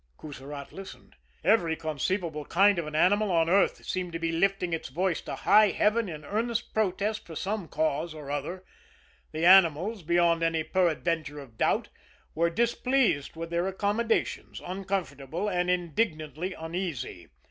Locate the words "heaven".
5.69-6.09